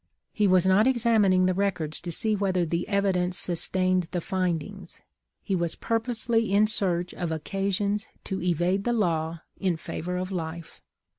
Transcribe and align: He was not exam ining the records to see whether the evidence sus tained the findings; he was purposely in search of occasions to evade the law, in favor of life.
He 0.33 0.47
was 0.47 0.65
not 0.65 0.87
exam 0.87 1.21
ining 1.21 1.45
the 1.45 1.53
records 1.53 2.01
to 2.01 2.11
see 2.11 2.35
whether 2.35 2.65
the 2.65 2.87
evidence 2.87 3.37
sus 3.37 3.69
tained 3.69 4.09
the 4.09 4.19
findings; 4.19 5.03
he 5.43 5.55
was 5.55 5.75
purposely 5.75 6.51
in 6.51 6.65
search 6.65 7.13
of 7.13 7.31
occasions 7.31 8.07
to 8.23 8.41
evade 8.41 8.83
the 8.83 8.93
law, 8.93 9.41
in 9.59 9.77
favor 9.77 10.17
of 10.17 10.31
life. 10.31 10.81